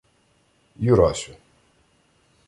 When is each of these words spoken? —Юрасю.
—Юрасю. 0.91 1.33